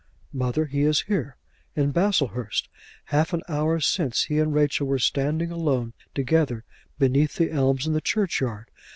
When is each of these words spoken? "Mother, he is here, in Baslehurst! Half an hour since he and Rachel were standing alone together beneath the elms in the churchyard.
"Mother, 0.33 0.65
he 0.65 0.81
is 0.81 1.01
here, 1.01 1.35
in 1.75 1.91
Baslehurst! 1.91 2.69
Half 3.13 3.33
an 3.33 3.43
hour 3.47 3.79
since 3.79 4.23
he 4.23 4.39
and 4.39 4.51
Rachel 4.51 4.87
were 4.87 4.97
standing 4.97 5.51
alone 5.51 5.93
together 6.15 6.63
beneath 6.97 7.35
the 7.35 7.51
elms 7.51 7.85
in 7.85 7.93
the 7.93 8.01
churchyard. 8.01 8.71